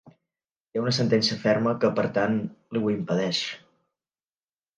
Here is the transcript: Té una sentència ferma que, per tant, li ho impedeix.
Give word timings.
Té 0.69 0.79
una 0.83 0.93
sentència 0.97 1.37
ferma 1.43 1.73
que, 1.83 1.91
per 1.99 2.05
tant, 2.15 2.39
li 2.79 2.83
ho 2.85 2.91
impedeix. 2.95 3.45